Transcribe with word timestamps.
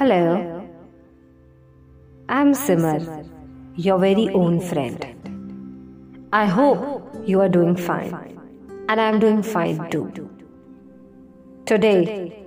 Hello. 0.00 0.66
I'm 2.26 2.54
Simar, 2.54 3.22
your 3.76 3.98
very 3.98 4.30
own 4.30 4.58
friend. 4.58 5.04
I 6.32 6.46
hope 6.46 7.26
you 7.26 7.42
are 7.42 7.50
doing 7.50 7.76
fine, 7.76 8.14
and 8.88 8.98
I'm 8.98 9.18
doing 9.18 9.42
fine 9.42 9.90
too. 9.90 10.06
Today, 11.66 12.46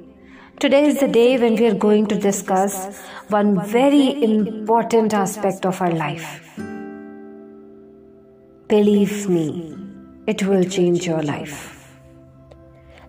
today 0.60 0.88
is 0.88 1.00
the 1.00 1.08
day 1.08 1.38
when 1.38 1.54
we 1.54 1.68
are 1.68 1.76
going 1.76 2.08
to 2.08 2.18
discuss 2.18 3.04
one 3.28 3.64
very 3.68 4.24
important 4.24 5.14
aspect 5.14 5.64
of 5.68 5.80
our 5.80 5.92
life. 5.92 6.60
Believe 8.68 9.30
me, 9.30 9.78
it 10.26 10.42
will 10.42 10.64
change 10.64 11.06
your 11.06 11.22
life. 11.22 11.88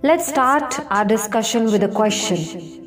Let's 0.02 0.26
start 0.26 0.80
our 0.90 1.06
discussion 1.06 1.64
with 1.64 1.82
a 1.82 1.88
question 1.88 2.83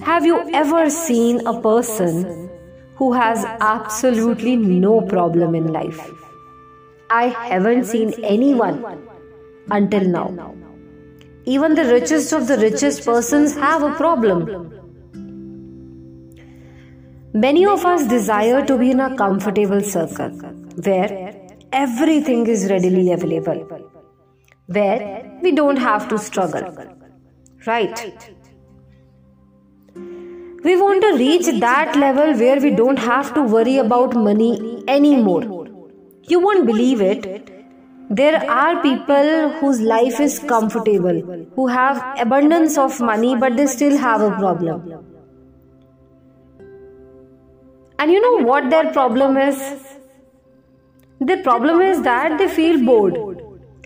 have 0.00 0.26
you 0.26 0.50
ever 0.52 0.90
seen 0.90 1.46
a 1.46 1.60
person 1.60 2.50
who 2.96 3.12
has 3.12 3.44
absolutely 3.60 4.56
no 4.56 5.00
problem 5.00 5.54
in 5.54 5.72
life? 5.72 6.10
I 7.10 7.28
haven't 7.28 7.84
seen 7.84 8.12
anyone 8.24 9.08
until 9.70 10.04
now. 10.04 10.54
Even 11.44 11.74
the 11.74 11.84
richest 11.84 12.32
of 12.32 12.46
the 12.46 12.56
richest 12.58 13.04
persons 13.04 13.54
have 13.54 13.82
a 13.82 13.94
problem. 13.94 14.70
Many 17.32 17.66
of 17.66 17.84
us 17.84 18.06
desire 18.06 18.64
to 18.64 18.78
be 18.78 18.90
in 18.92 19.00
a 19.00 19.16
comfortable 19.16 19.80
circle 19.80 20.30
where 20.88 21.34
everything 21.72 22.46
is 22.46 22.70
readily 22.70 23.12
available, 23.12 23.90
where 24.66 25.38
we 25.42 25.52
don't 25.52 25.76
have 25.76 26.08
to 26.08 26.18
struggle. 26.18 26.72
Right? 27.66 28.34
We 30.64 30.76
want 30.80 31.02
to 31.02 31.16
reach 31.18 31.46
that 31.60 31.94
level 31.94 32.32
where 32.42 32.58
we 32.58 32.70
don't 32.70 32.98
have 32.98 33.34
to 33.34 33.42
worry 33.42 33.76
about 33.76 34.14
money 34.14 34.82
anymore. 34.88 35.42
You 36.26 36.40
won't 36.40 36.64
believe 36.66 37.02
it. 37.02 37.50
There 38.08 38.50
are 38.50 38.80
people 38.80 39.50
whose 39.60 39.80
life 39.82 40.20
is 40.20 40.38
comfortable, 40.38 41.46
who 41.54 41.66
have 41.66 42.02
abundance 42.18 42.78
of 42.78 42.98
money, 43.00 43.36
but 43.36 43.58
they 43.58 43.66
still 43.66 43.98
have 43.98 44.22
a 44.22 44.30
problem. 44.30 45.04
And 47.98 48.10
you 48.10 48.20
know 48.22 48.46
what 48.46 48.70
their 48.70 48.90
problem 48.92 49.36
is? 49.36 49.58
Their 51.20 51.42
problem 51.42 51.82
is 51.82 52.02
that 52.02 52.38
they 52.38 52.48
feel 52.48 52.82
bored, 52.84 53.16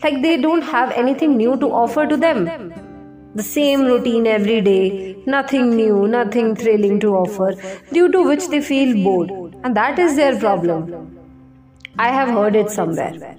like 0.03 0.23
they 0.23 0.41
don't 0.41 0.63
have 0.63 0.93
anything 0.93 1.37
new 1.37 1.57
to 1.57 1.67
offer 1.67 2.07
to 2.07 2.17
them. 2.17 2.73
The 3.35 3.43
same 3.43 3.85
routine 3.85 4.27
every 4.27 4.61
day, 4.61 5.17
nothing 5.29 5.77
new, 5.77 6.09
nothing 6.09 6.57
thrilling 6.57 6.99
to 7.01 7.15
offer, 7.15 7.55
due 7.93 8.11
to 8.11 8.23
which 8.23 8.49
they 8.49 8.61
feel 8.61 8.93
bored. 9.05 9.31
And 9.63 9.77
that 9.77 9.99
is 9.99 10.17
their 10.17 10.39
problem. 10.39 11.19
I 11.99 12.09
have 12.09 12.29
heard 12.29 12.57
it 12.57 12.71
somewhere. 12.71 13.37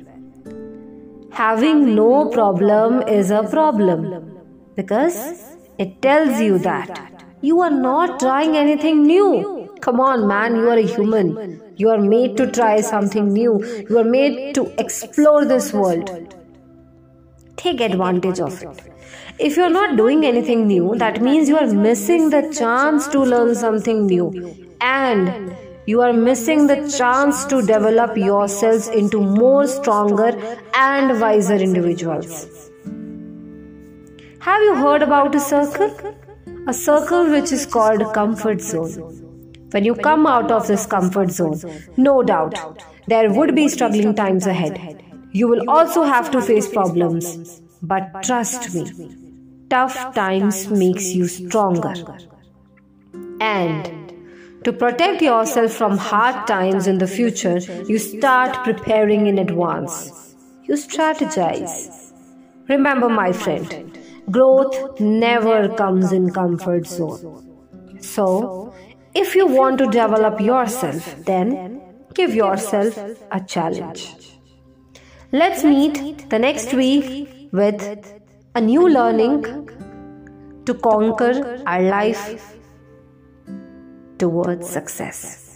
Having 1.32 1.96
no 1.96 2.30
problem 2.30 3.02
is 3.08 3.32
a 3.32 3.44
problem 3.44 4.02
because 4.76 5.44
it 5.78 6.02
tells 6.02 6.40
you 6.40 6.58
that 6.60 7.24
you 7.42 7.62
are 7.62 7.72
not 7.72 8.20
trying 8.20 8.58
anything 8.58 9.04
new. 9.04 9.70
Come 9.82 10.02
on, 10.02 10.28
man, 10.28 10.56
you 10.56 10.70
are 10.70 10.78
a 10.78 10.86
human. 10.86 11.62
You 11.78 11.90
are 11.90 12.00
made 12.00 12.36
to 12.38 12.52
try 12.52 12.82
something 12.82 13.32
new. 13.32 13.64
You 13.90 14.00
are 14.00 14.04
made 14.04 14.54
to 14.56 14.66
explore 14.78 15.46
this 15.46 15.72
world. 15.72 16.36
Take 17.60 17.82
advantage 17.82 18.40
of 18.40 18.62
it. 18.64 18.82
If 19.38 19.58
you're 19.58 19.70
not 19.70 19.98
doing 19.98 20.24
anything 20.26 20.66
new, 20.66 20.96
that 20.96 21.22
means 21.22 21.50
you 21.50 21.58
are 21.58 21.68
missing 21.68 22.30
the 22.30 22.42
chance 22.58 23.08
to 23.10 23.20
learn 23.20 23.54
something 23.54 24.06
new. 24.06 24.28
And 24.80 25.54
you 25.86 26.02
are 26.02 26.14
missing 26.14 26.68
the 26.68 26.78
chance 26.98 27.44
to 27.48 27.62
develop 27.62 28.16
yourselves 28.16 28.88
into 28.88 29.20
more 29.20 29.68
stronger 29.68 30.30
and 30.74 31.20
wiser 31.20 31.56
individuals. 31.56 32.70
Have 34.40 34.62
you 34.62 34.76
heard 34.76 35.02
about 35.02 35.36
a 35.36 35.42
circle? 35.42 36.16
A 36.68 36.74
circle 36.74 37.30
which 37.30 37.52
is 37.52 37.66
called 37.66 38.14
comfort 38.14 38.62
zone. 38.62 38.94
When 39.72 39.84
you 39.84 39.96
come 39.96 40.26
out 40.28 40.50
of 40.50 40.66
this 40.68 40.86
comfort 40.86 41.32
zone, 41.32 41.60
no 41.98 42.24
doubt, 42.24 42.58
there 43.08 43.34
would 43.34 43.54
be 43.54 43.68
struggling 43.68 44.16
times 44.16 44.48
ahead. 44.48 45.04
You 45.32 45.48
will 45.48 45.70
also 45.70 46.04
have 46.04 46.32
to 46.32 46.42
face 46.42 46.68
problems. 46.68 47.62
But 47.82 48.24
trust 48.24 48.74
me, 48.74 48.86
tough 49.70 50.14
times 50.16 50.70
makes 50.70 51.14
you 51.14 51.28
stronger. 51.28 51.94
And 53.40 54.14
to 54.64 54.74
protect 54.74 55.22
yourself 55.22 55.72
from 55.72 55.98
hard 55.98 56.46
times 56.48 56.88
in 56.88 56.98
the 56.98 57.08
future, 57.08 57.60
you 57.88 57.98
start 58.00 58.66
preparing 58.66 59.28
in 59.28 59.40
advance. 59.40 60.36
You 60.64 60.74
strategize. 60.74 62.12
Remember, 62.68 63.08
my 63.08 63.32
friend, 63.32 63.98
growth 64.30 65.00
never 65.00 65.70
comes 65.70 66.12
in 66.12 66.32
comfort 66.32 66.86
zone. 66.86 67.46
So, 68.02 68.74
if 69.16 69.36
you 69.36 69.48
want 69.48 69.78
to 69.78 69.86
develop 69.86 70.42
yourself, 70.42 71.16
then 71.26 71.82
give 72.14 72.36
yourself 72.36 72.98
a 73.32 73.40
challenge. 73.40 74.39
Let's 75.32 75.64
meet 75.64 76.28
the 76.32 76.40
next 76.40 76.74
week 76.74 77.50
with 77.52 77.84
a 78.56 78.62
new 78.62 78.90
learning 78.90 79.70
to 80.66 80.74
conquer 80.74 81.62
our 81.68 81.84
life 81.84 82.56
towards 84.18 84.68
success. 84.68 85.49